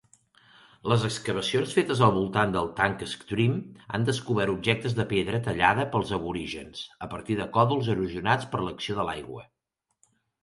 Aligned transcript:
Les 0.91 1.03
excavacions 1.07 1.73
fetes 1.79 1.99
al 2.05 2.13
voltant 2.15 2.53
del 2.55 2.69
Tank 2.79 3.03
Stream 3.11 3.59
han 3.97 4.07
descobert 4.07 4.53
objectes 4.55 4.95
de 4.99 5.05
pedra 5.13 5.41
tallada 5.49 5.85
pels 5.91 6.13
aborígens 6.19 6.81
a 7.09 7.09
partir 7.13 7.37
de 7.41 7.47
còdols 7.59 7.91
erosionats 7.95 8.49
per 8.55 8.63
l'acció 8.69 8.97
de 9.01 9.05
l'aigua. 9.11 9.45